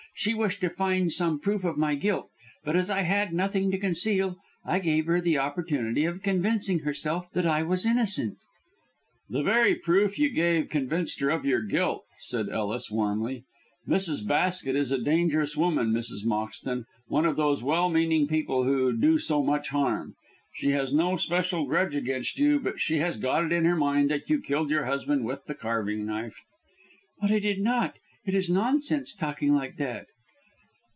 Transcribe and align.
She 0.13 0.33
wished 0.35 0.61
to 0.61 0.69
find 0.69 1.11
some 1.11 1.39
proof 1.39 1.63
of 1.63 1.77
my 1.79 1.95
guilt, 1.95 2.29
but 2.63 2.75
as 2.75 2.91
I 2.91 3.01
had 3.03 3.33
nothing 3.33 3.71
to 3.71 3.79
conceal 3.79 4.35
I 4.63 4.77
gave 4.77 5.07
her 5.07 5.19
the 5.19 5.39
opportunity 5.39 6.05
of 6.05 6.21
convincing 6.21 6.79
herself 6.79 7.31
that 7.31 7.47
I 7.47 7.63
was 7.63 7.87
innocent." 7.87 8.37
"The 9.29 9.41
very 9.41 9.73
proof 9.73 10.19
you 10.19 10.29
gave 10.29 10.69
convinced 10.69 11.21
her 11.21 11.31
of 11.31 11.43
your 11.45 11.63
guilt," 11.63 12.03
said 12.19 12.49
Ellis, 12.49 12.91
warmly. 12.91 13.45
"Mrs. 13.87 14.27
Basket 14.27 14.75
is 14.75 14.91
a 14.91 14.99
dangerous 15.01 15.57
woman, 15.57 15.87
Mrs. 15.91 16.23
Moxton; 16.23 16.85
one 17.07 17.25
of 17.25 17.35
those 17.37 17.63
well 17.63 17.89
meaning 17.89 18.27
people 18.27 18.65
who 18.65 18.95
do 18.95 19.17
so 19.17 19.41
much 19.41 19.69
harm. 19.69 20.13
She 20.53 20.69
has 20.69 20.93
no 20.93 21.15
special 21.15 21.65
grudge 21.65 21.95
against 21.95 22.37
you, 22.37 22.59
but 22.59 22.79
she 22.79 22.97
has 22.97 23.17
got 23.17 23.45
it 23.45 23.51
into 23.51 23.69
her 23.69 23.75
mind 23.75 24.11
that 24.11 24.29
you 24.29 24.39
killed 24.39 24.69
your 24.69 24.85
husband 24.85 25.25
with 25.25 25.45
the 25.45 25.55
carving 25.55 26.05
knife." 26.05 26.43
"But 27.19 27.31
I 27.31 27.39
did 27.39 27.59
not. 27.61 27.95
It 28.23 28.35
is 28.35 28.51
nonsense 28.51 29.15
talking 29.15 29.55
like 29.55 29.77
that!" 29.77 30.05